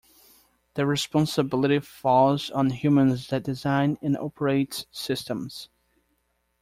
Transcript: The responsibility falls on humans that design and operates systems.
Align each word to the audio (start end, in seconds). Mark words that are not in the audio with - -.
The 0.73 0.87
responsibility 0.87 1.77
falls 1.79 2.49
on 2.49 2.71
humans 2.71 3.27
that 3.27 3.43
design 3.43 3.99
and 4.01 4.17
operates 4.17 4.87
systems. 4.91 5.69